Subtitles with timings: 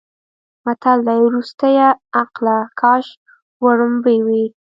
[0.65, 1.89] متل دی: ورستیه
[2.21, 3.05] عقله کاش
[3.63, 4.45] وړومبی وی.